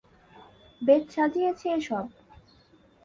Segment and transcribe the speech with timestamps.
[0.81, 2.05] Bathe সাজিয়েছে এসব?